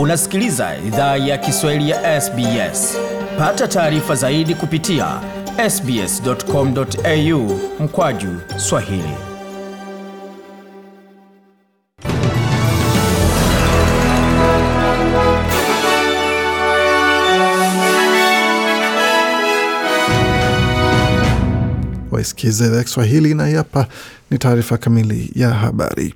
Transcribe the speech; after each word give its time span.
Unasikiliza 0.00 0.76
idhaa 0.86 1.16
ya 1.16 1.38
Kiswahili 1.38 1.90
ya 1.90 2.20
SBS. 2.20 2.96
Pata 3.38 3.68
taarifa 3.68 4.14
zaidi 4.14 4.54
kupitia 4.54 5.20
sbs.com.au 5.70 7.60
mkwaju 7.80 8.28
Swahili. 8.56 9.14
Waisikiza 22.10 22.66
idhaa 22.66 22.76
ya 22.76 22.84
Kiswahili 22.84 23.34
na 23.34 23.46
hapa 23.46 23.86
ni 24.30 24.38
taarifa 24.38 24.78
kamili 24.78 25.30
ya 25.34 25.50
habari. 25.50 26.14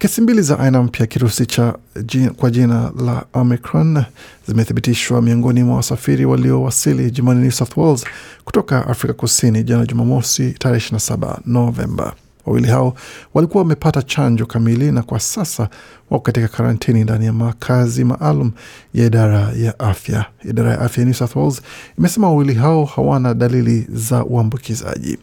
Kesi 0.00 0.20
mbili 0.20 0.42
za 0.42 0.58
aina 0.58 0.82
mpya 0.82 1.06
kirusi 1.06 1.46
cha 1.46 1.74
jina, 2.04 2.30
kwa 2.30 2.50
jina 2.50 2.92
la 3.04 3.24
Omicron 3.32 4.04
zimethibitishwa 4.48 5.22
miongoni 5.22 5.62
mwa 5.62 5.76
wasafiri 5.76 6.24
waliowasili 6.24 7.10
jimboni 7.10 7.40
New 7.40 7.50
South 7.50 7.76
Wales 7.76 8.04
kutoka 8.44 8.86
Afrika 8.86 9.14
Kusini 9.14 9.62
jana 9.64 9.86
Jumamosi 9.86 10.50
tarehe 10.58 10.86
27 10.96 11.36
Novemba. 11.46 12.12
Wawili 12.50 12.68
hao 12.68 12.94
walikuwa 13.34 13.62
wamepata 13.62 14.02
chanjo 14.02 14.46
kamili 14.46 14.92
na 14.92 15.02
kwa 15.02 15.20
sasa 15.20 15.68
wako 16.10 16.22
katika 16.24 16.48
karantini 16.48 17.02
ndani 17.04 17.26
ya 17.26 17.32
makazi 17.32 18.04
maalum 18.04 18.52
ya 18.94 19.06
idara 19.06 19.52
ya 19.56 19.78
afya. 19.78 20.24
Idara 20.44 20.70
ya 20.70 20.80
afya 20.80 21.00
ya 21.00 21.04
New 21.04 21.14
South 21.14 21.36
Wales 21.36 21.62
imesema 21.98 22.28
wawili 22.28 22.54
hao 22.54 22.84
hawana 22.84 23.34
dalili 23.34 23.86
za 23.92 24.24
uambukizaji. 24.24 25.18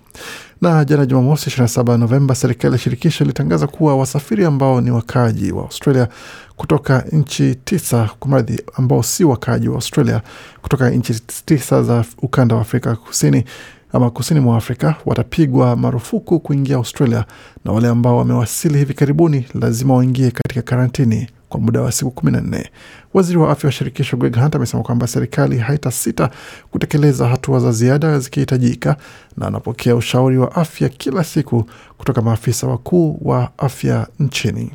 Na 0.62 0.86
jana 0.86 1.06
Jumamosi 1.06 1.50
27 1.50 1.98
Novemba, 1.98 2.36
serikali 2.36 2.74
ya 2.74 2.80
shirikisho 2.80 3.24
ilitangaza 3.24 3.68
kuwa 3.68 3.96
wasafiri 3.98 4.46
ambao 4.46 4.82
ni 4.82 4.92
wakaaji 4.92 5.52
wa 5.52 5.64
Australia 5.64 6.08
kutoka 6.56 7.02
nchi 7.12 7.56
tisa, 7.56 8.10
kumradhi, 8.20 8.62
ambao 8.76 9.04
si 9.04 9.24
wakaaji 9.24 9.68
wa 9.70 9.76
Australia 9.76 10.22
kutoka 10.62 10.90
nchi 10.90 11.14
tisa 11.46 11.84
za 11.84 12.06
ukanda 12.22 12.56
wa 12.56 12.62
Afrika 12.62 12.96
Kusini 12.96 13.44
ama 13.94 14.10
kusini 14.10 14.40
mwa 14.40 14.58
Afrika 14.58 14.96
watapigwa 15.06 15.76
marufuku 15.76 16.40
kuingia 16.40 16.76
Australia, 16.76 17.26
na 17.66 17.72
wale 17.72 17.88
ambao 17.88 18.18
wamewasili 18.18 18.78
hivi 18.78 18.94
karibuni 18.94 19.46
lazima 19.62 19.94
waingie 19.96 20.32
katika 20.32 20.62
karantini 20.62 21.28
kwa 21.50 21.60
muda 21.60 21.82
wa 21.82 21.92
siku 21.92 22.12
kumi 22.12 22.32
na 22.32 22.42
nne. 22.42 22.70
Waziri 23.14 23.38
wa 23.38 23.52
afya 23.52 23.68
wa 23.68 23.72
shirikisho 23.72 24.18
Greg 24.18 24.36
Hunt 24.40 24.56
amesema 24.56 24.84
kwamba 24.84 25.08
serikali 25.08 25.58
haitasita 25.58 26.30
kutekeleza 26.72 27.28
hatua 27.28 27.60
za 27.60 27.72
ziada 27.72 28.20
zikihitajika, 28.20 28.96
na 29.38 29.48
anapokea 29.48 29.96
ushauri 29.96 30.38
wa 30.38 30.56
afya 30.56 30.90
kila 30.90 31.24
siku 31.24 31.66
kutoka 31.98 32.22
maafisa 32.22 32.68
wakuu 32.68 33.20
wa 33.22 33.50
afya 33.58 34.08
nchini. 34.20 34.72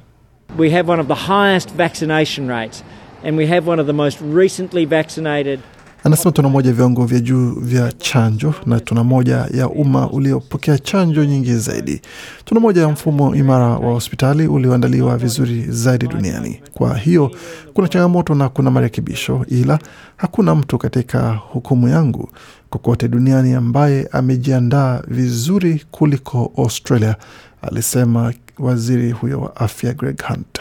We 0.58 0.70
have 0.70 0.90
one 0.92 1.02
of 1.02 1.08
the 1.08 1.32
highest 1.32 1.74
vaccination 1.76 2.48
rates 2.48 2.84
and 3.24 3.38
we 3.38 3.46
have 3.46 3.70
one 3.70 3.80
of 3.82 3.86
the 3.86 3.92
most 3.92 4.18
recently 4.34 4.84
vaccinated 4.86 5.60
Anasema 6.04 6.32
tuna 6.32 6.48
moja 6.48 6.72
viwango 6.72 7.06
vya 7.06 7.20
juu 7.20 7.50
vya 7.50 7.92
chanjo 7.92 8.54
na 8.66 8.80
tuna 8.80 9.04
moja 9.04 9.48
ya 9.54 9.68
umma 9.68 10.10
uliopokea 10.10 10.78
chanjo 10.78 11.24
nyingi 11.24 11.54
zaidi. 11.54 12.00
Tuna 12.44 12.60
moja 12.60 12.80
ya 12.82 12.88
mfumo 12.88 13.34
imara 13.34 13.66
wa 13.66 13.92
hospitali 13.92 14.46
ulioandaliwa 14.46 15.16
vizuri 15.18 15.64
zaidi 15.68 16.06
duniani. 16.06 16.60
Kwa 16.74 16.98
hiyo 16.98 17.30
kuna 17.74 17.88
changamoto 17.88 18.34
na 18.34 18.48
kuna 18.48 18.70
marekebisho, 18.70 19.44
ila 19.48 19.78
hakuna 20.16 20.54
mtu 20.54 20.78
katika 20.78 21.32
hukumu 21.34 21.88
yangu 21.88 22.28
kokote 22.70 23.08
duniani 23.08 23.52
ambaye 23.54 24.08
amejiandaa 24.12 25.02
vizuri 25.08 25.84
kuliko 25.90 26.52
Australia, 26.58 27.16
alisema 27.62 28.32
waziri 28.62 29.10
huyo 29.10 29.40
wa 29.40 29.56
afya 29.56 29.92
Greg 29.94 30.22
Hunt. 30.28 30.58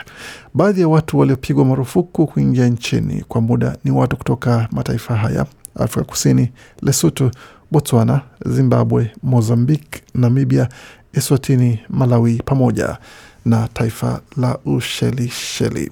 Baadhi 0.53 0.81
ya 0.81 0.87
watu 0.87 1.17
waliopigwa 1.19 1.65
marufuku 1.65 2.27
kuingia 2.27 2.67
nchini 2.67 3.23
kwa 3.27 3.41
muda 3.41 3.77
ni 3.83 3.91
watu 3.91 4.17
kutoka 4.17 4.67
mataifa 4.71 5.15
haya: 5.15 5.45
Afrika 5.75 6.03
Kusini, 6.03 6.51
Lesotho, 6.81 7.31
Botswana, 7.71 8.21
Zimbabwe, 8.45 9.11
Mozambique, 9.23 10.01
Namibia, 10.15 10.69
Eswatini, 11.13 11.79
Malawi 11.89 12.41
pamoja 12.45 12.97
na 13.45 13.67
taifa 13.67 14.21
la 14.37 14.57
Ushelisheli 14.65 15.91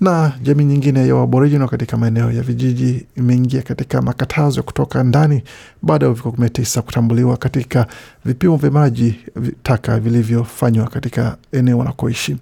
na 0.00 0.32
jamii 0.42 0.64
nyingine 0.64 1.08
ya 1.08 1.22
Aboriginal 1.22 1.68
katika 1.68 1.96
maeneo 1.96 2.32
ya 2.32 2.42
vijiji 2.42 3.06
imeingia 3.16 3.62
katika 3.62 4.02
makatazo 4.02 4.56
ya 4.56 4.62
kutoka 4.62 5.04
ndani 5.04 5.42
baada 5.82 6.06
ya 6.06 6.12
uviko 6.12 6.28
19 6.28 6.80
kutambuliwa 6.80 7.36
katika 7.36 7.86
vipimo 8.24 8.56
vya 8.56 8.70
maji 8.70 9.14
taka 9.62 10.00
vilivyofanywa 10.00 10.86
katika 10.88 11.36
eneo 11.52 11.78
wanakoishi. 11.78 12.36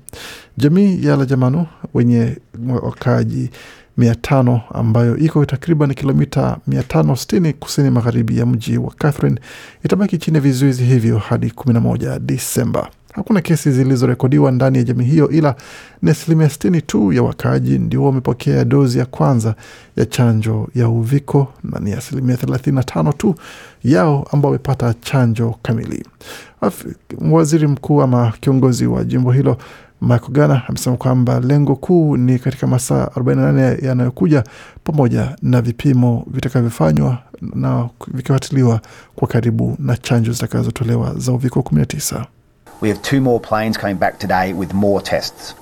Jamii 0.57 1.05
ya 1.07 1.17
Lajamanu 1.17 1.67
wenye 1.95 2.37
wakaaji 2.83 3.51
mia 3.97 4.15
tano 4.15 4.61
ambayo 4.75 5.17
iko 5.17 5.45
takriban 5.45 5.95
kilomita 5.95 6.57
560 6.69 7.53
kusini 7.53 7.91
magharibi 7.91 8.39
ya 8.39 8.47
mji 8.47 8.79
wa 8.79 8.91
Catherine 8.91 9.41
itabaki 9.85 10.19
chini 10.19 10.37
ya 10.37 10.41
vizuizi 10.41 10.85
hivyo 10.85 11.19
hadi 11.19 11.49
11 11.49 12.19
Disemba. 12.19 12.91
Hakuna 13.13 13.41
kesi 13.41 13.73
zilizorekodiwa 13.73 14.51
ndani 14.53 14.79
ya 14.79 14.85
jamii 14.85 15.05
hiyo, 15.05 15.29
ila 15.31 15.55
ni 16.03 16.11
asilimia 16.11 16.49
sitini 16.49 16.83
tu 16.83 17.13
ya 17.13 17.23
wakaaji 17.23 17.79
ndio 17.79 18.05
wamepokea 18.05 18.65
dozi 18.65 18.99
ya 18.99 19.07
kwanza 19.07 19.55
ya 19.97 20.07
chanjo 20.07 20.69
ya 20.75 20.89
uviko 20.89 21.53
na 21.65 21.79
ni 21.81 21.93
asilimia 21.93 22.37
35 22.37 23.13
tu 23.13 23.35
yao 23.85 24.29
ambao 24.33 24.51
wamepata 24.51 24.95
chanjo 24.95 25.55
kamili. 25.63 26.05
Waziri 27.31 27.67
mkuu 27.67 28.03
ama 28.03 28.33
kiongozi 28.41 28.87
wa 28.87 29.05
jimbo 29.05 29.33
hilo 29.33 29.57
Michael 30.03 30.33
Gana 30.33 30.63
amesema 30.69 30.97
kwamba 30.97 31.41
lengo 31.41 31.77
kuu 31.77 32.17
ni 32.17 32.39
katika 32.39 32.67
masaa 32.67 33.05
48 33.05 33.87
yanayokuja, 33.87 34.45
pamoja 34.85 35.37
na 35.43 35.63
vipimo 35.63 36.27
vitakavyofanywa 36.31 37.19
na 37.55 37.89
vikifuatiliwa 38.09 38.81
kwa 39.17 39.29
karibu 39.29 39.77
na 39.79 39.97
chanjo 39.97 40.33
zitakazotolewa 40.33 41.15
za 41.17 41.33
uviko 41.33 41.61
19. 41.61 42.25
We 42.81 42.89
have 42.89 43.01
two 43.03 43.21
more 43.21 43.41
planes 43.41 43.77
coming 43.79 43.97
back 43.99 44.19
today 44.19 44.53
with 44.53 44.73
more 44.75 45.03
tests. 45.03 45.55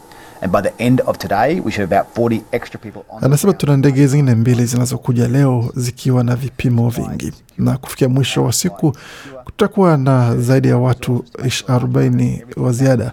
And 0.43 0.53
by 0.53 0.61
the 0.61 0.73
end 0.79 1.01
of 1.01 1.19
today, 1.19 1.61
we 1.61 1.73
should 1.73 1.89
have 1.89 1.93
about 1.93 2.15
40 2.15 2.43
extra 2.53 2.79
people 2.81 3.05
on 3.11 3.25
Anasema 3.25 3.53
tuna 3.53 3.77
ndege 3.77 4.07
zingine 4.07 4.35
mbili 4.35 4.67
zinazokuja 4.67 5.29
leo 5.29 5.73
zikiwa 5.77 6.25
na 6.25 6.37
vipimo 6.37 6.89
vingi, 6.91 7.33
na 7.59 7.77
kufikia 7.79 8.09
mwisho 8.09 8.45
wa 8.45 8.53
siku 8.53 8.97
kutakuwa 9.45 9.97
na 9.97 10.37
zaidi 10.37 10.69
ya 10.69 10.79
watu 10.79 11.25
40 11.69 12.43
wa 12.57 12.73
ziada 12.73 13.13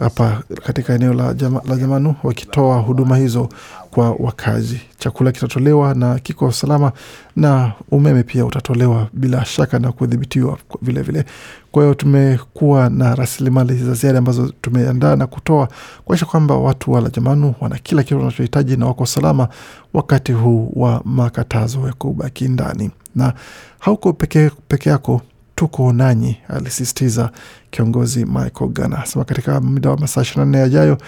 hapa 0.00 0.42
katika 0.66 0.94
eneo 0.94 1.12
la, 1.14 1.34
jama, 1.34 1.62
la 1.68 1.76
Jamanu 1.76 2.14
wakitoa 2.22 2.78
huduma 2.78 3.16
hizo 3.16 3.48
kwa 3.90 4.10
wakazi. 4.18 4.80
Chakula 4.98 5.32
kitatolewa 5.32 5.94
na 5.94 6.18
kiko 6.18 6.52
salama, 6.52 6.92
na 7.36 7.72
umeme 7.90 8.22
pia 8.22 8.44
utatolewa 8.46 9.08
bila 9.12 9.44
shaka 9.44 9.78
na 9.78 9.92
kudhibitiwa 9.92 10.58
vilevile. 10.82 11.24
Kwa 11.72 11.82
hiyo 11.82 11.94
tumekuwa 11.94 12.90
na 12.90 13.14
rasilimali 13.14 13.74
za 13.74 13.94
ziada 13.94 14.18
ambazo 14.18 14.52
tumeandaa 14.60 15.16
na 15.16 15.26
kutoa 15.26 15.68
kuakisha 16.04 16.26
kwamba 16.26 16.56
watu 16.56 16.92
wa 16.92 17.10
Jamanu 17.10 17.54
wana 17.60 17.78
kila 17.78 18.02
kitu 18.02 18.18
wanachohitaji 18.18 18.76
na 18.76 18.86
wako 18.86 19.06
salama 19.06 19.48
wakati 19.94 20.32
huu 20.32 20.72
wa 20.76 21.02
makatazo 21.04 21.86
ya 21.86 21.92
kubaki 21.92 22.48
ndani, 22.48 22.90
na 23.14 23.32
hauko 23.78 24.12
peke, 24.12 24.50
peke 24.68 24.90
yako 24.90 25.22
tuko 25.60 25.92
nanyi, 25.92 26.36
alisisitiza 26.48 27.30
kiongozi 27.70 28.24
Michael 28.24 28.70
Gana. 28.72 29.06
Sema 29.06 29.24
katika 29.24 29.60
muda 29.60 29.90
wa 29.90 29.96
masaa 29.96 30.22
ishirini 30.22 30.44
na 30.44 30.50
nne 30.50 30.58
yajayo 30.58 30.98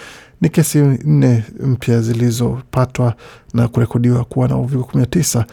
ni 0.41 0.49
kesi 0.49 0.77
nne 0.81 1.43
mpya 1.59 2.01
zilizopatwa 2.01 3.13
na 3.53 3.67
kurekodiwa 3.67 4.23
kuwa 4.25 4.47
na 4.47 4.57
uviko 4.57 4.83
kumi 4.83 5.01
na 5.01 5.05
tisa 5.07 5.45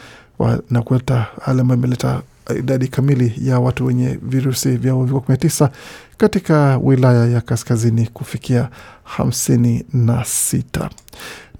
na 0.71 0.83
kuleta 0.83 1.27
hali 1.44 1.61
ambayo 1.61 1.78
imeleta 1.78 2.22
idadi 2.59 2.88
kamili 2.88 3.34
ya 3.49 3.61
watu 3.61 3.87
wenye 3.87 4.19
virusi 4.22 4.77
vya 4.77 4.94
uviko 4.94 5.21
kumi 5.21 5.32
na 5.34 5.37
tisa 5.37 5.71
katika 6.17 6.78
wilaya 6.82 7.27
ya 7.27 7.41
kaskazini 7.41 8.06
kufikia 8.06 8.69
hamsini 9.05 9.84
na 9.93 10.25
sita. 10.25 10.91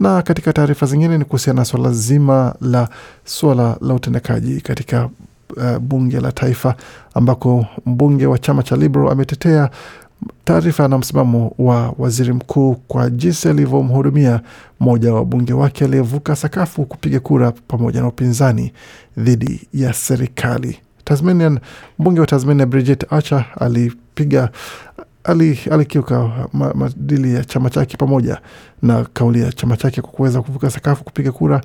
Na 0.00 0.22
katika 0.22 0.52
taarifa 0.52 0.87
zingine 0.87 1.19
ni 1.19 1.25
kuhusiana 1.25 1.60
na 1.60 1.64
swala 1.64 1.92
zima 1.92 2.54
la 2.60 2.88
swala 3.25 3.76
la 3.81 3.94
utendakaji 3.94 4.60
katika 4.60 5.08
uh, 5.56 5.79
bunge 5.79 6.20
la 6.20 6.32
taifa 6.32 6.75
ambako 7.14 7.67
mbunge 7.87 8.26
wa 8.26 8.38
chama 8.38 8.62
cha 8.62 8.76
Liberal 8.76 9.12
ametetea 9.12 9.70
taarifa 10.44 10.88
na 10.88 10.99
msimamo 10.99 11.55
wa 11.58 11.94
waziri 11.99 12.32
mkuu 12.32 12.75
kwa 12.88 13.11
jinsi 13.11 13.49
alivyomhudumia 13.49 14.41
mmoja 14.81 15.14
wa 15.14 15.25
bunge 15.25 15.52
wake 15.52 15.85
aliyevuka 15.85 16.37
sakafu 16.37 16.85
kupiga 16.85 17.20
kura 17.20 17.52
pamoja 17.69 18.00
na 18.00 18.08
upinzani 18.08 18.73
dhidi 19.19 19.69
ya 19.75 19.93
serikali. 19.93 20.79
Tasmanian, 21.05 21.58
mbunge 21.99 22.20
wa 22.20 22.26
Tasmania 22.26 22.67
Bridget 22.67 23.12
Archer 23.12 23.44
alipiga 23.61 24.49
alikiuka 25.70 26.31
maadili 26.52 27.35
ya 27.35 27.44
chama 27.44 27.70
chake 27.70 27.97
pamoja 27.97 28.41
na 28.82 29.05
kauli 29.12 29.41
ya 29.41 29.52
chama 29.52 29.76
chake 29.76 30.00
kwa 30.02 30.11
kuweza 30.11 30.43
kuvuka 30.43 30.70
sakafu 30.70 31.05
kupiga 31.05 31.32
kura 31.32 31.61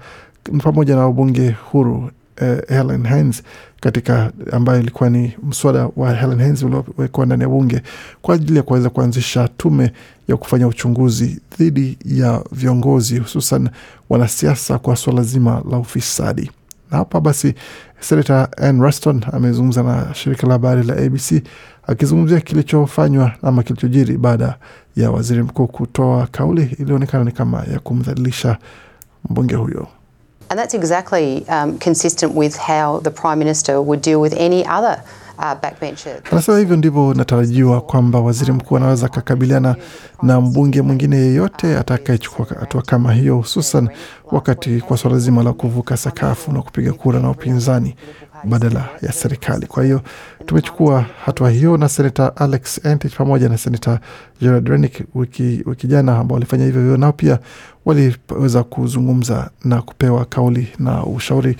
pamoja 0.63 0.95
na 0.95 1.01
wabunge 1.01 1.55
huru 1.71 2.09
eh, 2.41 2.61
Helen 2.67 3.03
Haines 3.07 3.43
katika 3.81 4.31
ambayo 4.51 4.79
ilikuwa 4.79 5.09
ni 5.09 5.33
mswada 5.43 5.89
wa 5.95 6.13
Helen 6.13 6.39
Haines 6.39 6.63
uliowekwa 6.63 7.25
ndani 7.25 7.41
ya 7.43 7.49
bunge 7.49 7.81
kwa 8.21 8.35
ajili 8.35 8.57
ya 8.57 8.63
kuweza 8.63 8.89
kuanzisha 8.89 9.47
tume 9.47 9.91
ya 10.27 10.37
kufanya 10.37 10.67
uchunguzi 10.67 11.39
dhidi 11.57 11.97
ya 12.05 12.43
viongozi 12.51 13.19
hususan 13.19 13.69
wanasiasa 14.09 14.79
kwa 14.79 14.95
suala 14.95 15.23
zima 15.23 15.63
la 15.71 15.77
ufisadi. 15.77 16.51
Na 16.91 16.97
hapa 16.97 17.21
basi 17.21 17.53
Senata 17.99 18.49
Ann 18.57 18.81
Ruston 18.81 19.21
amezungumza 19.31 19.83
na 19.83 20.13
shirika 20.13 20.47
la 20.47 20.53
habari 20.53 20.83
la 20.83 20.93
ABC 20.97 21.43
akizungumzia 21.87 22.39
kilichofanywa 22.39 23.31
ama 23.41 23.63
kilichojiri 23.63 24.17
baada 24.17 24.55
ya 24.95 25.11
waziri 25.11 25.43
mkuu 25.43 25.67
kutoa 25.67 26.27
kauli 26.31 26.75
ilionekana 26.79 27.23
ni 27.23 27.31
kama 27.31 27.63
ya 27.73 27.79
kumdhalilisha 27.79 28.57
mbunge 29.29 29.55
huyo. 29.55 29.87
And 30.55 30.59
that's 30.61 30.73
exactly 30.73 31.45
um, 31.49 31.77
consistent 31.79 32.33
with 32.33 32.55
how 32.55 33.01
the 33.01 33.11
Prime 33.11 33.39
Minister 33.39 33.81
would 33.81 34.01
deal 34.01 34.21
with 34.21 34.31
any 34.37 34.65
other. 34.65 35.03
Anasema 36.31 36.59
hivyo 36.59 36.75
ndivyo 36.77 37.13
inatarajiwa 37.13 37.81
kwamba 37.81 38.19
waziri 38.19 38.51
mkuu 38.51 38.77
anaweza 38.77 39.05
akakabiliana 39.05 39.75
na 40.23 40.41
mbunge 40.41 40.81
mwingine 40.81 41.15
yeyote 41.17 41.77
atakayechukua 41.77 42.45
hatua 42.59 42.81
kama 42.81 43.13
hiyo, 43.13 43.35
hususan 43.37 43.89
wakati 44.31 44.81
kwa 44.81 44.97
suala 44.97 45.17
zima 45.19 45.43
la 45.43 45.53
kuvuka 45.53 45.97
sakafu 45.97 46.51
na 46.51 46.61
kupiga 46.61 46.93
kura 46.93 47.19
na 47.19 47.29
upinzani 47.29 47.95
badala 48.43 48.89
ya 49.01 49.11
serikali. 49.11 49.67
Kwa 49.67 49.83
hiyo 49.83 50.01
tumechukua 50.45 51.05
hatua 51.25 51.49
hiyo, 51.49 51.77
na 51.77 51.89
senata 51.89 52.35
Alex 52.37 52.85
Entich 52.85 53.15
pamoja 53.15 53.49
na 53.49 53.57
senata 53.57 53.99
Gerard 54.41 54.67
Renick 54.67 55.01
wiki, 55.15 55.63
wiki 55.65 55.87
jana 55.87 56.17
ambao 56.17 56.33
walifanya 56.35 56.65
hivyo 56.65 56.81
hivyo, 56.81 56.97
nao 56.97 57.11
pia 57.13 57.39
waliweza 57.85 58.63
kuzungumza 58.63 59.49
na 59.63 59.81
kupewa 59.81 60.25
kauli 60.25 60.67
na 60.79 61.05
ushauri 61.05 61.57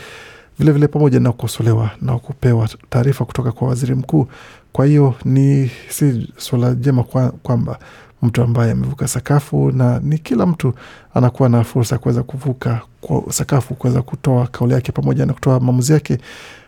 vilevile 0.60 0.88
pamoja 0.88 1.20
na 1.20 1.32
kukosolewa 1.32 1.90
na 2.02 2.18
kupewa 2.18 2.70
taarifa 2.90 3.26
kutoka 3.26 3.52
kwa 3.52 3.68
waziri 3.68 3.96
mkuu. 3.96 4.28
Kwa 4.74 4.86
hiyo 4.86 5.14
ni 5.26 5.72
si 5.90 6.34
suala 6.38 6.74
jema 6.76 7.04
kwamba 7.04 7.32
kwa 8.22 8.28
mtu 8.28 8.42
ambaye 8.42 8.72
amevuka 8.72 9.08
sakafu, 9.08 9.72
na 9.72 10.00
ni 10.00 10.18
kila 10.18 10.46
mtu 10.46 10.74
anakuwa 11.14 11.50
na 11.50 11.64
fursa 11.64 11.96
ya 11.96 12.00
kuweza 12.00 12.24
kuvuka 12.24 12.82
kwa 13.02 13.24
sakafu, 13.34 13.74
kuweza 13.76 14.02
kutoa 14.02 14.48
kauli 14.48 14.74
yake 14.74 14.92
pamoja 14.92 15.26
na 15.26 15.34
kutoa 15.34 15.60
maamuzi 15.60 15.94
yake 15.94 16.18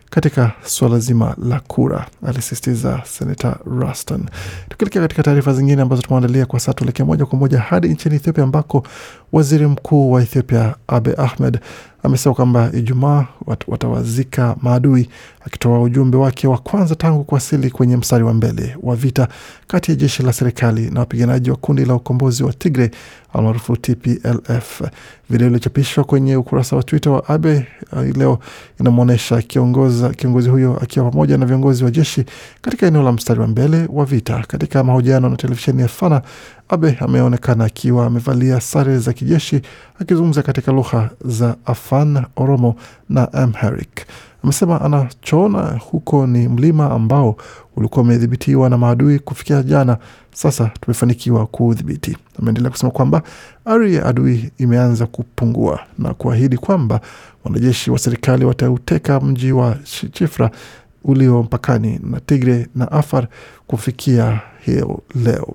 katika 0.09 0.51
suala 0.63 0.99
zima 0.99 1.35
la 1.43 1.59
kura, 1.59 2.05
alisisitiza 2.27 3.01
senata 3.05 3.57
Ruston. 3.65 4.25
Tukielekea 4.69 5.01
katika 5.01 5.23
taarifa 5.23 5.53
zingine 5.53 5.81
ambazo 5.81 6.01
tumeandalia 6.01 6.45
kwa 6.45 6.59
sasa, 6.59 6.73
tuelekee 6.73 7.03
moja 7.03 7.25
kwa 7.25 7.39
moja 7.39 7.59
hadi 7.59 7.87
nchini 7.89 8.15
Ethiopia 8.15 8.43
ambako 8.43 8.83
waziri 9.31 9.67
mkuu 9.67 10.11
wa 10.11 10.21
Ethiopia 10.21 10.75
Abe 10.87 11.13
Ahmed 11.17 11.59
amesema 12.03 12.35
kwamba 12.35 12.69
Ijumaa 12.73 13.25
wat, 13.45 13.63
watawazika 13.67 14.55
maadui, 14.61 15.09
akitoa 15.45 15.81
ujumbe 15.81 16.17
wake 16.17 16.47
wa 16.47 16.57
kwanza 16.57 16.95
tangu 16.95 17.23
kuwasili 17.23 17.69
kwenye 17.71 17.97
mstari 17.97 18.23
wa 18.23 18.33
mbele 18.33 18.77
wa 18.81 18.95
vita 18.95 19.27
kati 19.67 19.91
ya 19.91 19.97
jeshi 19.97 20.23
la 20.23 20.33
serikali 20.33 20.89
na 20.91 20.99
wapiganaji 20.99 21.51
wa 21.51 21.55
kundi 21.57 21.85
la 21.85 21.95
ukombozi 21.95 22.43
wa 22.43 22.53
Tigre 22.53 22.91
almaarufu 23.33 23.77
TPLF. 23.77 24.81
Video 25.29 25.47
iliyochapishwa 25.47 26.03
kwenye 26.03 26.35
ukurasa 26.35 26.75
wa 26.75 26.83
Twitter 26.83 27.11
wa 27.11 27.27
Abe 27.29 27.67
uh, 27.93 28.17
leo 28.17 28.39
inamwonyesha 28.79 29.41
kiongozi 29.41 30.49
huyo 30.49 30.79
akiwa 30.81 31.11
pamoja 31.11 31.37
na 31.37 31.45
viongozi 31.45 31.83
wa 31.83 31.91
jeshi 31.91 32.25
katika 32.61 32.87
eneo 32.87 33.03
la 33.03 33.11
mstari 33.11 33.39
wa 33.39 33.47
mbele 33.47 33.87
wa 33.89 34.05
vita. 34.05 34.43
Katika 34.47 34.83
mahojiano 34.83 35.29
na 35.29 35.35
televisheni 35.35 35.81
ya 35.81 35.87
Fana, 35.87 36.21
Abe 36.69 36.97
ameonekana 36.99 37.65
akiwa 37.65 38.05
amevalia 38.05 38.61
sare 38.61 38.97
za 38.99 39.13
kijeshi 39.13 39.61
akizungumza 39.99 40.43
katika 40.43 40.71
lugha 40.71 41.09
za 41.25 41.55
Afan, 41.65 42.25
Oromo 42.35 42.75
na 43.09 43.33
Amharic. 43.33 44.05
Amesema 44.43 44.81
anachoona 44.81 45.79
huko 45.91 46.27
ni 46.27 46.47
mlima 46.47 46.91
ambao 46.91 47.35
ulikuwa 47.75 48.01
umedhibitiwa 48.01 48.69
na 48.69 48.77
maadui 48.77 49.19
kufikia 49.19 49.63
jana, 49.63 49.97
sasa 50.33 50.71
tumefanikiwa 50.81 51.45
kuudhibiti. 51.47 52.17
Ameendelea 52.39 52.71
kusema 52.71 52.91
kwamba 52.91 53.21
ari 53.65 53.95
ya 53.95 54.05
adui 54.05 54.51
imeanza 54.57 55.05
kupungua 55.05 55.79
na 55.97 56.13
kuahidi 56.13 56.57
kwamba 56.57 57.01
wanajeshi 57.43 57.91
wa 57.91 57.99
serikali 57.99 58.45
watauteka 58.45 59.19
mji 59.19 59.51
wa 59.51 59.75
Chifra 60.11 60.51
ulio 61.07 61.43
mpakani 61.43 61.99
na 62.03 62.19
Tigre 62.19 62.67
na 62.75 62.91
Afar 62.91 63.27
kufikia 63.67 64.41
hiyo 64.59 65.01
leo. 65.23 65.53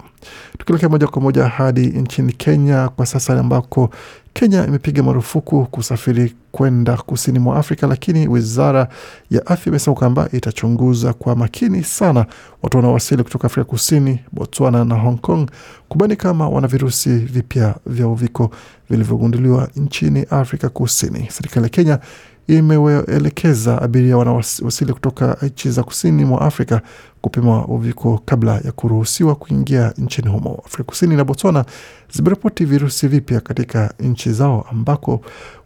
Tukielekea 0.59 0.89
moja 0.89 1.07
kwa 1.07 1.23
moja 1.23 1.45
hadi 1.49 1.87
nchini 1.87 2.33
Kenya 2.33 2.89
kwa 2.89 3.07
sasa, 3.07 3.41
ambako 3.41 3.91
Kenya 4.33 4.67
imepiga 4.67 5.03
marufuku 5.03 5.67
kusafiri 5.67 6.35
kwenda 6.53 6.97
kusini 6.97 7.39
mwa 7.39 7.57
Afrika, 7.57 7.87
lakini 7.87 8.29
wizara 8.29 8.89
ya 9.31 9.47
afya 9.47 9.71
imesema 9.71 9.97
kwamba 9.97 10.29
itachunguza 10.33 11.13
kwa 11.13 11.37
makini 11.37 11.85
sana 11.85 12.27
watu 12.63 12.77
wanaowasili 12.77 13.23
kutoka 13.23 13.47
Afrika 13.47 13.65
Kusini, 13.71 14.21
Botswana 14.33 14.85
na 14.85 14.95
Hong 14.95 15.19
Kong 15.21 15.51
kubani 15.89 16.17
kama 16.17 16.49
wana 16.49 16.69
virusi 16.69 17.11
vipya 17.11 17.75
vya 17.87 18.09
uviko 18.09 18.51
vilivyogunduliwa 18.91 19.69
nchini 19.77 20.27
Afrika 20.31 20.69
Kusini. 20.69 21.29
Serikali 21.31 21.65
ya 21.65 21.71
Kenya 21.71 21.99
imewaelekeza 22.49 23.83
abiria 23.83 24.17
wanaowasili 24.17 24.93
kutoka 24.93 25.37
nchi 25.43 25.71
za 25.71 25.83
kusini 25.83 26.25
mwa 26.25 26.41
Afrika 26.41 26.81
kupima 27.21 27.67
uviko 27.67 28.23
kabla 28.25 28.55
ya 28.65 28.73
kuruhusiwa 28.73 29.35
kuingia 29.35 29.93
nchini 29.99 30.29
humo. 30.29 30.63
Afrika 30.67 30.83
Kusini 30.85 31.17
na 31.17 31.25
Botswana 31.25 31.65
zimeripoti 32.13 32.65
virusi 32.65 33.09
vipya 33.09 33.41
katika 33.41 33.95
nchi 34.01 34.33
zao 34.33 34.67
ambako 34.71 35.21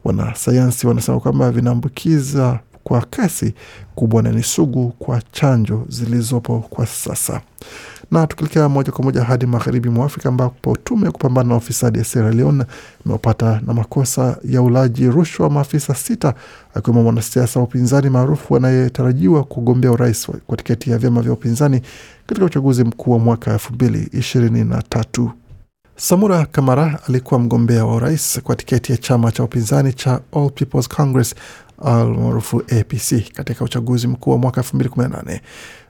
wanasayansi 0.04 0.86
wanasema 0.86 1.20
kwamba 1.20 1.50
vinaambukiza 1.50 2.60
kwa 2.86 3.00
kasi 3.00 3.54
kubwa 3.94 4.22
na 4.22 4.32
ni 4.32 4.42
sugu 4.42 4.88
kwa 4.98 5.22
chanjo 5.32 5.86
zilizopo 5.88 6.58
kwa 6.70 6.86
sasa. 6.86 7.40
Na 8.10 8.26
tukielekea 8.26 8.68
moja 8.68 8.92
kwa 8.92 9.04
moja 9.04 9.24
hadi 9.24 9.46
magharibi 9.46 9.88
mwa 9.88 10.06
Afrika 10.06 10.28
ambapo 10.28 10.76
tume 10.76 11.06
ya 11.06 11.12
kupambana 11.12 11.48
na 11.48 11.56
ufisadi 11.56 11.98
ya 11.98 12.04
Sierra 12.04 12.30
Leone 12.32 12.64
imepata 13.06 13.60
na 13.66 13.74
makosa 13.74 14.36
ya 14.44 14.62
ulaji 14.62 15.06
rushwa 15.10 15.50
maafisa 15.50 15.94
sita 15.94 16.34
akiwemo 16.74 17.02
mwanasiasa 17.02 17.60
wa 17.60 17.64
upinzani 17.66 18.10
maarufu 18.10 18.56
anayetarajiwa 18.56 19.44
kugombea 19.44 19.92
urais 19.92 20.28
kwa 20.46 20.56
tiketi 20.56 20.90
ya 20.90 20.98
vyama 20.98 21.22
vya 21.22 21.32
upinzani 21.32 21.80
katika 22.26 22.46
uchaguzi 22.46 22.84
mkuu 22.84 23.10
wa 23.12 23.18
mwaka 23.18 23.52
elfu 23.52 23.72
mbili 23.74 24.08
ishirini 24.12 24.64
na 24.64 24.82
tatu. 24.82 25.30
Samura 25.96 26.46
Kamara 26.46 26.98
alikuwa 27.08 27.40
mgombea 27.40 27.84
wa 27.84 27.94
urais 27.94 28.40
kwa 28.42 28.56
tiketi 28.56 28.92
ya 28.92 28.98
chama 28.98 29.32
cha 29.32 29.44
upinzani 29.44 29.92
cha 29.92 30.20
All 30.36 30.50
People's 30.50 30.88
Congress 30.88 31.34
almaarufu 31.84 32.60
APC 32.80 33.32
katika 33.32 33.64
uchaguzi 33.64 34.06
mkuu 34.08 34.30
wa 34.30 34.38
mwaka 34.38 34.60
2018. 34.60 35.40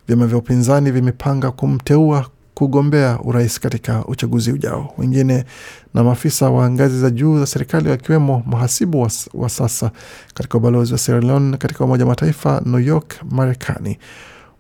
Vyama 0.08 0.26
vya 0.26 0.38
upinzani 0.38 0.90
vimepanga 0.90 1.50
kumteua 1.50 2.26
kugombea 2.54 3.18
urais 3.24 3.60
katika 3.60 4.04
uchaguzi 4.06 4.52
ujao. 4.52 4.94
Wengine 4.98 5.44
na 5.94 6.04
maafisa 6.04 6.50
wa 6.50 6.70
ngazi 6.70 7.00
za 7.00 7.10
juu 7.10 7.38
za 7.38 7.46
serikali 7.46 7.88
wakiwemo 7.88 8.42
mhasibu 8.46 9.00
wa, 9.02 9.10
wa 9.34 9.48
sasa 9.48 9.90
katika 10.34 10.58
ubalozi 10.58 10.92
wa 10.92 10.98
Sierra 10.98 11.20
Leone 11.20 11.56
katika 11.56 11.84
Umoja 11.84 12.04
wa 12.04 12.10
Mataifa 12.10 12.62
New 12.66 12.80
York, 12.80 13.14
Marekani. 13.30 13.98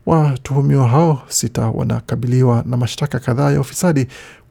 Watuhumiwa 0.06 0.88
hao 0.88 1.22
sita 1.28 1.66
wanakabiliwa 1.68 2.62
na 2.66 2.76
mashtaka 2.76 3.18
kadhaa 3.18 3.50
ya 3.52 3.60
ufisadi 3.60 4.06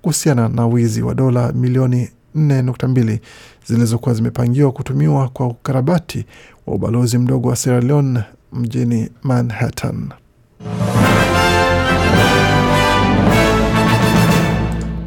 kuhusiana 0.09 0.49
na 0.49 0.67
wizi 0.67 1.01
wa 1.01 1.15
dola 1.15 1.51
milioni 1.51 2.09
4.2 2.35 3.19
zilizokuwa 3.67 4.15
zimepangiwa 4.15 4.71
kutumiwa 4.71 5.29
kwa 5.29 5.47
ukarabati 5.47 6.25
wa 6.67 6.73
ubalozi 6.75 7.17
mdogo 7.17 7.49
wa 7.49 7.55
Sierra 7.55 7.81
Leone 7.81 8.23
mjini 8.53 9.09
Manhattan. 9.23 10.09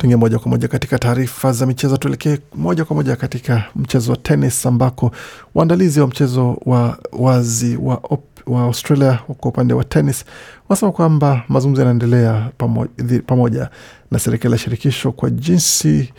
Tuingia 0.09 0.19
moja 0.21 0.39
kwa 0.39 0.51
moja 0.51 0.69
katika 0.69 0.99
taarifa 0.99 1.53
za 1.53 1.67
michezo. 1.67 1.97
Tuelekee 1.97 2.39
moja 2.55 2.85
kwa 2.85 2.97
moja 2.97 3.17
katika 3.17 3.65
mchezo 3.77 4.11
wa 4.13 4.17
tenis 4.17 4.67
ambako 4.67 5.13
waandalizi 5.55 6.01
wa 6.01 6.07
mchezo 6.07 6.59
wa 6.67 6.99
wazi 7.13 7.77
wa, 7.77 7.95
op, 7.95 8.25
wa 8.47 8.63
Australia 8.63 9.19
kwa 9.39 9.51
upande 9.51 9.75
wa 9.75 9.85
tenis 9.85 10.25
wanasema 10.69 10.93
kwamba 10.93 11.43
mazungumzo 11.49 11.81
yanaendelea 11.83 12.51
pamoja, 12.59 12.91
pamoja 13.27 13.71
na 14.11 14.19
serikali 14.19 14.53
ya 14.53 14.59
shirikisho 14.59 15.13
kwa 15.13 15.31
jinsi 15.31 16.13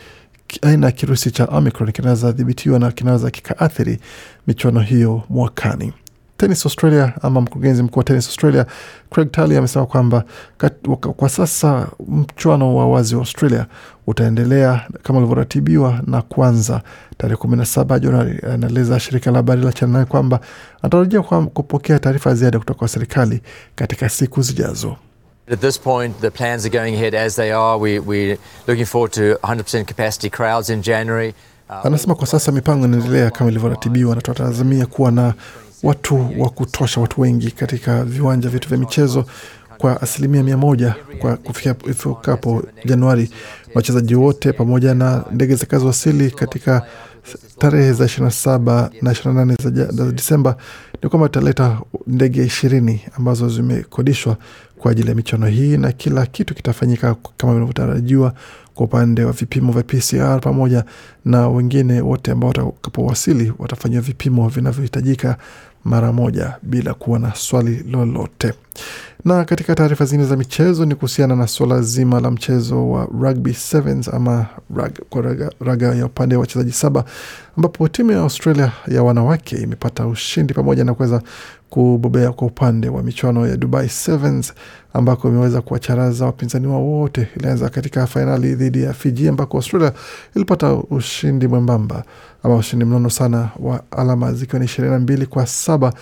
aina 0.62 0.86
ya 0.86 0.92
kirusi 0.92 1.30
cha 1.30 1.44
Omicron 1.44 1.92
kinaweza 1.92 2.32
dhibitiwa 2.32 2.78
na 2.78 2.90
kinaweza 2.92 3.30
kikaathiri 3.30 3.98
michuano 4.46 4.80
hiyo 4.80 5.22
mwakani. 5.28 5.92
Tennis 6.40 6.66
Australia 6.66 7.12
ama 7.22 7.40
mkurugenzi 7.40 7.82
mkuu 7.82 7.98
wa 7.98 8.04
Tennis 8.04 8.26
Australia 8.26 8.66
Craig 9.10 9.30
Tully 9.32 9.56
amesema 9.56 9.86
kwamba 9.86 10.24
kwa 11.16 11.28
sasa 11.28 11.86
mchuano 12.08 12.76
wa 12.76 12.88
wazi 12.88 13.14
wa 13.14 13.20
Australia 13.20 13.66
utaendelea 14.06 14.86
kama 15.02 15.18
ulivyoratibiwa 15.18 16.00
na 16.06 16.22
kuanza 16.22 16.82
tarehe 17.18 17.36
kumi 17.36 17.56
na 17.56 17.66
saba 17.66 17.98
Januari. 17.98 18.40
Anaeleza 18.52 19.00
shirika 19.00 19.30
la 19.30 19.36
habari 19.36 19.62
la 19.62 19.72
Channel 19.72 20.06
kwamba 20.06 20.40
anatarajia 20.82 21.22
kupokea 21.22 21.98
taarifa 21.98 22.34
ziada 22.34 22.58
kutoka 22.58 22.78
kwa 22.78 22.88
serikali 22.88 23.42
katika 23.74 24.08
siku 24.08 24.42
zijazo. 24.42 24.96
At 25.52 25.60
this 25.60 25.80
point, 25.80 26.20
the 26.20 26.30
plans 26.30 26.64
are 26.66 26.78
going 26.78 26.94
ahead 26.94 27.14
as 27.16 27.36
they 27.36 27.52
are. 27.54 27.78
We, 27.80 27.98
we're 27.98 28.38
looking 28.66 28.86
forward 28.86 29.12
to 29.12 29.20
100% 29.20 29.84
capacity 29.84 30.30
crowds 30.30 30.70
in 30.70 30.80
January. 30.82 31.34
Anasema 31.84 32.14
kwa 32.14 32.26
sasa 32.26 32.52
mipango 32.52 32.86
inaendelea 32.86 33.30
kama 33.30 33.50
ilivyoratibiwa 33.50 34.14
na 34.14 34.20
tunatazamia 34.22 34.86
kuwa 34.86 35.10
na 35.10 35.34
watu 35.82 36.28
wa 36.38 36.50
kutosha, 36.50 37.00
watu 37.00 37.20
wengi 37.20 37.50
katika 37.50 38.04
viwanja 38.04 38.48
vyetu 38.48 38.68
vya 38.68 38.78
michezo 38.78 39.24
kwa 39.78 40.02
asilimia 40.02 40.42
mia 40.42 40.56
moja 40.56 40.94
kwa 41.18 41.36
kufikia 41.36 41.74
ifikapo 41.90 42.62
Januari. 42.84 43.30
Wachezaji 43.74 44.14
wote 44.14 44.52
pamoja 44.52 44.94
na 44.94 45.24
ndege 45.30 45.54
zitakazowasili 45.54 46.30
katika 46.30 46.86
tarehe 47.58 47.92
za 47.92 48.04
27 48.04 48.90
na 49.02 49.12
28 49.12 49.92
za, 49.92 50.12
Disemba 50.12 50.56
ni 51.02 51.08
kwamba 51.08 51.26
italeta 51.26 51.78
ndege 52.06 52.44
ishirini 52.44 53.00
ambazo 53.16 53.48
zimekodishwa 53.48 54.36
kwa 54.80 54.90
ajili 54.92 55.08
ya 55.08 55.14
michuano 55.14 55.46
hii, 55.46 55.76
na 55.76 55.92
kila 55.92 56.26
kitu 56.26 56.54
kitafanyika 56.54 57.16
kama 57.36 57.52
vinavyotarajiwa 57.52 58.32
kwa 58.74 58.86
upande 58.86 59.24
wa 59.24 59.32
vipimo 59.32 59.72
vya 59.72 59.82
PCR 59.82 60.40
pamoja 60.40 60.84
na 61.24 61.48
wengine 61.48 62.00
wote 62.00 62.30
ambao 62.30 62.48
watakapowasili 62.48 63.52
watafanyiwa 63.58 64.02
vipimo 64.02 64.48
vinavyohitajika 64.48 65.36
mara 65.84 66.12
moja 66.12 66.54
bila 66.62 66.94
kuwa 66.94 67.18
na 67.18 67.34
swali 67.34 67.84
lolote. 67.90 68.52
Na 69.24 69.44
katika 69.44 69.74
taarifa 69.74 70.04
zingine 70.04 70.28
za 70.28 70.36
michezo 70.36 70.84
ni 70.86 70.94
kuhusiana 70.94 71.36
na 71.36 71.46
suala 71.46 71.82
zima 71.82 72.20
la 72.20 72.30
mchezo 72.30 72.90
wa 72.90 73.04
rugby 73.20 73.54
sevens 73.54 74.08
ama 74.08 74.46
rag, 74.76 74.92
kwa 75.10 75.22
raga, 75.22 75.50
raga 75.60 75.94
ya 75.94 76.06
upande 76.06 76.34
wa 76.34 76.40
wachezaji 76.40 76.72
saba 76.72 77.04
ambapo 77.56 77.88
timu 77.88 78.10
ya 78.12 78.18
Australia 78.20 78.72
ya 78.88 79.02
wanawake 79.02 79.56
imepata 79.56 80.06
ushindi 80.06 80.54
pamoja 80.54 80.84
na 80.84 80.94
kuweza 80.94 81.22
kubobea 81.70 82.32
kwa 82.32 82.46
upande 82.46 82.88
wa 82.88 83.02
michuano 83.02 83.46
ya 83.48 83.56
Dubai 83.56 83.88
Sevens 83.88 84.52
ambako 84.92 85.28
imeweza 85.28 85.60
kuwacharaza 85.62 86.24
wapinzani 86.26 86.66
wao 86.66 86.86
wote. 86.86 87.28
Ilianza 87.36 87.68
katika 87.68 88.06
fainali 88.06 88.54
dhidi 88.54 88.82
ya 88.82 88.92
Fiji 88.92 89.28
ambako 89.28 89.56
Australia 89.56 89.92
ilipata 90.36 90.72
ushindi 90.74 91.48
mwembamba 91.48 92.04
ama 92.42 92.56
ushindi 92.56 92.84
mnono 92.84 93.10
sana 93.10 93.48
wa 93.58 93.82
alama 93.90 94.32
zikiwa 94.32 94.58
ni 94.58 94.64
ishirini 94.64 94.92
na 94.92 94.98
mbili 95.00 95.26
kwa 95.26 95.46
saba 95.46 95.92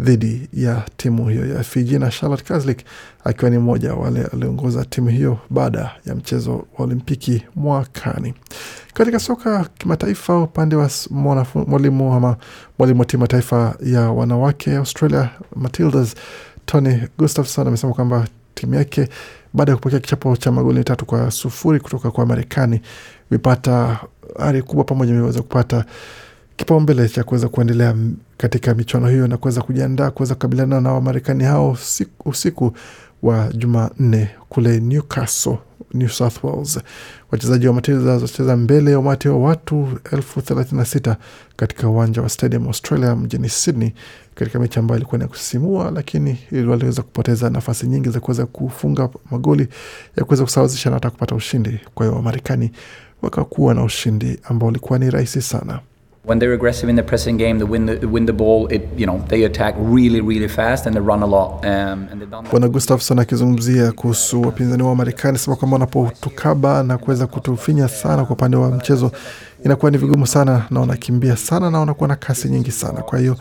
dhidi 0.00 0.48
ya 0.52 0.82
timu 0.96 1.28
hiyo 1.28 1.46
ya 1.54 1.62
Fiji 1.62 1.98
na 1.98 2.10
Charlotte 2.10 2.44
Kazlik 2.44 2.78
akiwa 3.24 3.50
ni 3.50 3.58
mmoja 3.58 3.94
wale 3.94 4.24
aliongoza 4.32 4.84
timu 4.84 5.08
hiyo 5.08 5.38
baada 5.50 5.90
ya 6.06 6.14
mchezo 6.14 6.52
wa 6.52 6.84
Olimpiki 6.84 7.42
mwakani. 7.56 8.34
Katika 8.94 9.18
soka 9.18 9.66
kimataifa, 9.78 10.42
upande 10.42 10.76
wa 10.76 10.90
mwalimu 11.66 12.14
ama 12.14 12.36
mwalimu 12.78 13.00
wa 13.00 13.06
timu 13.06 13.22
ya 13.22 13.28
taifa 13.28 13.74
ya 13.84 14.10
wanawake 14.10 14.76
Australia 14.76 15.30
Matildas, 15.56 16.14
Tony 16.66 17.00
Gustafson 17.18 17.66
amesema 17.68 17.92
kwamba 17.92 18.26
timu 18.54 18.74
yake 18.74 19.08
baada 19.54 19.72
ya 19.72 19.76
kupokea 19.76 20.00
kichapo 20.00 20.36
cha 20.36 20.52
magoli 20.52 20.84
tatu 20.84 21.06
kwa 21.06 21.30
sufuri 21.30 21.80
kutoka 21.80 22.10
kwa 22.10 22.26
Marekani 22.26 22.80
imepata 23.30 23.98
ari 24.38 24.62
kubwa 24.62 24.84
pamoja, 24.84 25.12
imeweza 25.12 25.42
kupata 25.42 25.84
kipaumbele 26.56 27.08
cha 27.08 27.24
kuweza 27.24 27.48
kuendelea 27.48 27.94
katika 28.44 28.74
michuano 28.74 29.08
hiyo 29.08 29.26
na 29.26 29.36
kuweza 29.36 29.62
kujiandaa 29.62 30.10
kuweza 30.10 30.34
kukabiliana 30.34 30.80
na 30.80 30.92
Wamarekani 30.92 31.44
hao 31.44 31.76
siku, 31.76 32.28
usiku 32.28 32.72
wa 33.22 33.52
Jumanne 33.52 34.30
kule 34.48 34.80
Newcastle, 34.80 35.58
New 35.94 36.08
South 36.08 36.44
Wales. 36.44 36.80
Wachezaji 37.30 37.66
wa 37.66 37.72
Matildas 37.74 38.22
watacheza 38.22 38.56
mbele 38.56 38.90
ya 38.90 38.98
umati 38.98 39.28
wa 39.28 39.38
watu 39.38 39.88
elfu 40.12 40.42
thelathini 40.42 40.78
na 40.78 40.84
sita 40.84 41.16
katika 41.56 41.88
uwanja 41.88 42.22
wa 42.22 42.28
Stadium 42.28 42.66
Australia 42.66 43.16
mjini 43.16 43.48
Sydney 43.48 43.92
katika 44.34 44.58
mechi 44.58 44.78
ambayo 44.78 44.96
ilikuwa 44.98 45.18
ni 45.18 45.26
kusisimua, 45.26 45.90
lakini 45.90 46.38
waliweza 46.52 47.02
kupoteza 47.02 47.50
nafasi 47.50 47.86
nyingi 47.86 48.08
za 48.08 48.20
kuweza 48.20 48.46
kufunga 48.46 49.08
magoli 49.30 49.68
ya 50.16 50.24
kuweza 50.24 50.44
kusawazisha 50.44 50.90
na 50.90 50.96
hata 50.96 51.10
kupata 51.10 51.34
ushindi. 51.34 51.80
Kwa 51.94 52.06
hiyo 52.06 52.16
Wamarekani 52.16 52.70
wakakuwa 53.22 53.74
na 53.74 53.84
ushindi 53.84 54.38
ambao 54.44 54.68
ulikuwa 54.68 54.98
ni 54.98 55.10
rahisi 55.10 55.42
sana. 55.42 55.80
When 56.26 56.38
they're 56.38 56.54
aggressive 56.54 56.88
in 56.88 56.96
the 56.96 57.02
pressing 57.02 57.36
game, 57.36 57.58
they 57.58 57.64
win 57.66 57.84
the, 57.86 58.06
win 58.08 58.24
the 58.26 58.32
ball. 58.32 58.66
It 58.72 58.82
you 58.96 59.04
know 59.06 59.18
they 59.28 59.44
attack 59.44 59.74
really 59.78 60.20
really 60.22 60.48
fast 60.48 60.86
and 60.86 60.96
they 60.96 61.00
run 61.00 61.22
a 61.22 61.26
lot. 61.26 61.64
Um. 61.66 62.08
Bwana 62.50 62.68
Gustafson 62.68 63.18
akizungumzia 63.18 63.92
kuhusu 63.92 64.42
wapinzani 64.42 64.82
wa 64.82 64.96
Marekani 64.96 65.38
sema 65.38 65.56
kwamba 65.56 65.74
wanapotukaba 65.74 66.82
na 66.82 66.98
kuweza 66.98 67.26
kutufinya 67.26 67.88
sana 67.88 68.24
kwa 68.24 68.36
upande 68.36 68.56
wa 68.56 68.70
mchezo 68.70 69.10
inakuwa 69.64 69.90
ni 69.90 69.98
vigumu 69.98 70.26
sana, 70.26 70.62
na 70.70 70.80
wanakimbia 70.80 71.36
sana 71.36 71.70
na 71.70 71.78
wanakuwa 71.80 72.08
na 72.08 72.16
kasi 72.16 72.48
nyingi 72.48 72.70
sana. 72.70 73.02
Kwa 73.02 73.18
hiyo 73.18 73.36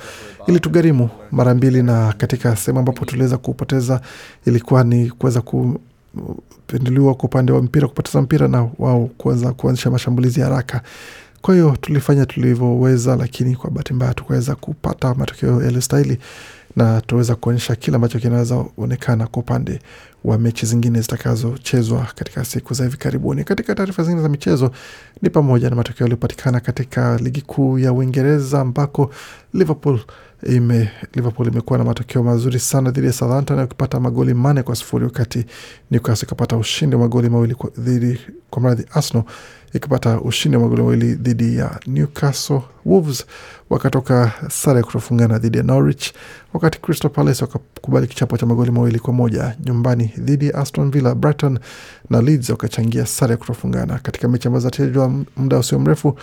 ili 0.48 0.60
tugharimu 0.60 1.10
mara 1.32 1.54
mbili, 1.54 1.84
na 1.84 2.14
katika 2.18 2.56
sehemu 2.56 2.80
ambapo 2.80 3.06
tuliweza 3.06 3.38
kupoteza 3.38 4.02
ilikuwa 4.46 4.84
ni 4.84 5.10
kuweza 5.10 5.42
kupinduliwa 5.42 7.16
kwa 7.16 7.26
upande 7.26 7.52
wa 7.52 7.62
mpira, 7.62 7.88
kupoteza 7.88 8.22
mpira 8.22 8.48
na 8.48 8.70
wao 8.80 9.10
kuanza 9.18 9.54
kuanzisha 9.54 9.92
mashambulizi 9.92 10.42
haraka. 10.42 10.82
Kwa 11.44 11.54
hiyo 11.54 11.78
tulifanya 11.82 12.26
tulivyoweza, 12.26 13.16
lakini 13.16 13.56
kwa 13.56 13.72
bahati 13.72 13.94
mbaya 13.94 14.14
tukaweza 14.14 14.56
kupata 14.56 15.14
matokeo 15.14 15.62
yaliyostahili 15.64 16.18
na 16.76 17.02
tuweza 17.02 17.36
kuonyesha 17.36 17.76
kile 17.76 17.96
ambacho 17.96 18.20
kinaweza 18.20 18.66
onekana 18.78 19.28
kwa 19.28 19.42
upande 19.44 19.80
wa 20.24 20.38
mechi 20.38 20.66
zingine 20.66 21.02
zitakazochezwa 21.02 22.08
katika 22.16 22.46
siku 22.46 22.74
za 22.74 22.84
hivi 22.84 22.98
karibuni. 22.98 23.44
Katika 23.44 23.76
taarifa 23.76 24.04
zingine 24.04 24.22
za 24.22 24.30
michezo 24.30 24.72
ni 25.22 25.30
pamoja 25.30 25.70
na 25.70 25.76
matokeo 25.76 26.06
yaliyopatikana 26.06 26.60
katika 26.60 27.18
ligi 27.18 27.42
kuu 27.42 27.80
ya 27.80 27.94
Uingereza 27.94 28.62
ambako 28.62 29.12
Liverpool 29.54 30.00
ime 30.50 30.92
Liverpool 31.14 31.48
imekuwa 31.48 31.80
na 31.80 31.86
matokeo 31.86 32.24
mazuri 32.24 32.60
sana 32.60 32.92
dhidi 32.92 33.08
ya 33.08 33.14
Southampton 33.14 33.60
akipata 33.60 34.00
magoli 34.00 34.34
manne 34.34 34.64
kwa 34.64 34.76
sufuri 34.76 35.06
wakati 35.06 35.46
Newcastle 35.92 36.26
ikapata 36.26 36.58
ushindi 36.58 36.96
wa 36.96 37.02
magoli 37.02 37.30
mawili 37.30 37.56
kwa- 37.56 37.70
dhidi 37.78 38.20
kwa 38.50 38.62
mradhi 38.62 38.86
Arsenal 38.94 39.24
ikipata 39.74 40.22
ushindi 40.22 40.58
wa 40.58 40.64
magoli 40.64 40.82
mawili 40.82 41.14
dhidi 41.16 41.58
ya 41.58 41.80
Newcastle. 41.88 42.62
Wolves 42.86 43.26
wakatoka 43.70 44.32
sare 44.50 44.78
ya 44.78 44.84
kutofungana 44.84 45.40
dhidi 45.40 45.58
ya 45.58 45.64
Norwich, 45.64 46.14
wakati 46.54 46.82
Crystal 46.82 47.12
Palace 47.12 47.44
wakakubali 47.44 48.08
kichapo 48.08 48.38
cha 48.38 48.46
magoli 48.46 48.72
mawili 48.72 49.00
kwa 49.00 49.14
moja 49.14 49.56
nyumbani 49.66 50.12
dhidi 50.18 50.48
ya 50.48 50.56
Aston 50.56 50.92
Villa. 50.92 51.16
Brighton 51.16 51.60
na 52.10 52.22
Leeds 52.22 52.50
wakachangia 52.50 53.06
sare 53.06 53.32
ya 53.32 53.38
kutofungana. 53.38 54.00
Katika 54.00 54.28
mechi 54.28 54.48
ambazo 54.48 54.68
zitachezwa 54.68 55.14
muda 55.38 55.58
usio 55.60 55.80
mrefu, 55.80 56.18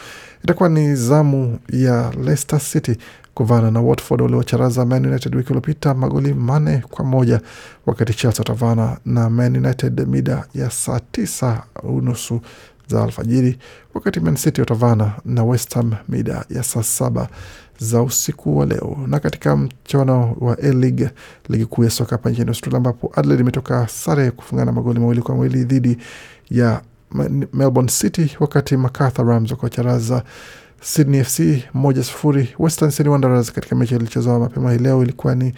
itakuwa 0.45 0.69
ni 0.69 0.97
zamu 0.97 1.59
ya 1.73 2.11
Leicester 2.25 2.61
City 2.61 2.97
kuvana 3.35 3.71
na 3.71 3.81
Watford 3.81 4.21
waliocharaza 4.23 4.87
Man 4.87 5.07
United 5.07 5.35
wiki 5.35 5.49
iliyopita 5.49 5.95
magoli 5.95 6.35
manne 6.35 6.83
kwa 6.91 7.05
moja 7.05 7.41
wakati 7.87 8.15
Chelsea 8.15 8.39
watavana 8.41 8.97
na 9.05 9.31
Man 9.31 9.57
United 9.57 10.09
mida 10.09 10.45
ya 10.55 10.71
saa 10.71 11.01
tisa 11.13 11.63
unusu 11.83 12.41
za 12.91 13.03
alfajiri, 13.05 13.59
wakati 13.95 14.21
Man 14.21 14.37
City 14.37 14.61
watavana 14.61 15.13
na 15.25 15.45
West 15.45 15.75
Ham 15.75 15.93
mida 16.09 16.45
ya 16.51 16.63
saa 16.63 16.83
saba 16.83 17.29
za 17.79 18.03
usiku 18.03 18.59
wa 18.59 18.67
leo. 18.67 18.97
Na 19.07 19.21
katika 19.21 19.57
mchuano 19.57 20.37
wa 20.41 20.59
A-League, 20.59 21.11
ligi 21.49 21.67
kuu 21.67 21.85
ya 21.85 21.91
soka 21.91 22.11
hapa 22.11 22.31
nchini 22.31 22.49
Australia, 22.49 22.77
ambapo 22.77 23.13
Adelaide 23.17 23.43
imetoka 23.43 23.89
sare 23.89 24.31
kufungana 24.31 24.73
magoli 24.73 25.01
mawili 25.01 25.23
kwa 25.23 25.35
mawili 25.35 25.65
dhidi 25.65 25.99
ya 26.51 26.81
Melbourne 27.53 27.91
City, 27.91 28.37
wakati 28.41 28.77
Macarthur 28.77 29.27
Rams 29.27 29.51
wakiwacharaza 29.51 30.23
Sydney 30.83 31.25
FC 31.25 31.41
moja 31.75 32.03
sufuri. 32.05 32.55
Western 32.59 32.91
Sydney 32.91 33.13
Wanderers 33.13 33.53
katika 33.53 33.77
mechi 33.77 33.95
ilichezwa 33.95 34.39
mapema 34.39 34.73
hii 34.73 34.79
leo 34.79 35.03
ilikuwa 35.03 35.35
ni 35.35 35.55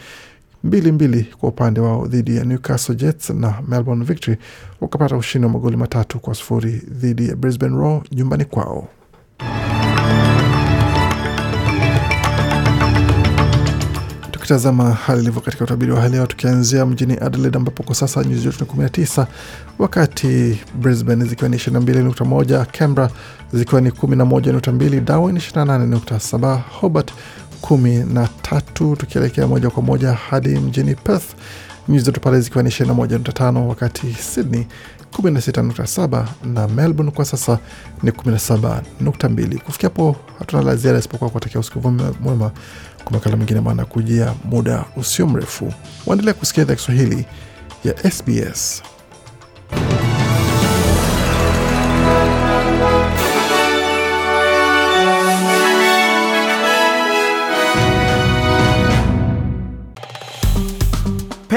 mbili 0.64 0.92
mbili 0.92 1.24
kwa 1.40 1.48
upande 1.48 1.80
wao 1.80 2.06
dhidi 2.06 2.36
ya 2.36 2.44
Newcastle 2.44 2.94
Jets 2.94 3.30
na 3.30 3.54
Melbourne 3.68 4.04
Victory 4.04 4.36
wakapata 4.80 5.16
ushindi 5.16 5.46
wa 5.46 5.52
magoli 5.52 5.76
matatu 5.76 6.18
kwa 6.20 6.34
sufuri 6.34 6.70
dhidi 6.88 7.28
ya 7.28 7.36
Brisbane 7.36 7.76
Roar 7.76 8.02
nyumbani 8.12 8.44
kwao. 8.44 8.88
Tukitazama 14.30 14.92
hali 14.92 15.20
ilivyo 15.22 15.40
katika 15.40 15.64
utabiri 15.64 15.92
wa 15.92 16.00
hali 16.00 16.16
ya 16.16 16.26
tukianzia 16.26 16.86
mjini 16.86 17.16
Adelaide 17.20 17.56
ambapo 17.56 17.82
kwa 17.82 17.94
sasa 17.94 18.24
nyuzi 18.24 18.44
joto 18.44 18.64
ni 18.76 18.82
19, 18.84 19.26
wakati 19.78 20.58
Brisbane 20.80 21.24
zikiwa 21.24 21.48
ni 21.50 21.56
22.1, 21.56 22.64
Canberra 22.66 23.10
zikiwa 23.52 23.80
ni 23.80 23.90
11.2, 23.90 25.00
Darwin 25.00 25.36
28.7, 25.36 26.58
Hobart 26.80 27.12
13, 27.62 28.96
tukielekea 28.96 29.46
moja 29.46 29.70
kwa 29.70 29.82
moja 29.82 30.12
hadi 30.12 30.48
mjini 30.48 30.94
Perth 30.94 31.24
nyuzi 31.88 32.04
joto 32.06 32.20
pale 32.20 32.40
zikiwa 32.40 32.62
ni 32.62 32.70
21.5, 32.70 33.58
wakati 33.66 34.12
Sydney 34.14 34.66
16.7 35.12 36.24
na 36.44 36.68
Melbourne 36.68 37.10
kwa 37.12 37.24
sasa 37.24 37.58
ni 38.02 38.10
17.2. 38.10 39.58
Kufikia 39.58 39.88
hapo 39.88 40.16
hatuna 40.38 40.62
la 40.62 40.76
ziada 40.76 40.98
isipokuwa 40.98 41.30
kuwatakia 41.30 41.60
usiku 41.60 41.90
mwema 42.20 42.50
kwa 43.04 43.12
makala 43.12 43.36
mengine 43.36 43.60
maana 43.60 43.84
kujia 43.84 44.34
muda 44.44 44.84
usio 44.96 45.26
mrefu. 45.26 45.72
Waendelea 46.06 46.34
kusikia 46.34 46.62
idhaa 46.62 46.74
Kiswahili 46.74 47.26
ya 47.84 48.10
SBS. 48.10 48.82